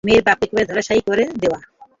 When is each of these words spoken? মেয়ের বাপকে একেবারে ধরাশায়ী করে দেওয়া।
মেয়ের 0.03 0.23
বাপকে 0.27 0.45
একেবারে 0.45 0.69
ধরাশায়ী 0.71 1.01
করে 1.07 1.23
দেওয়া। 1.41 1.59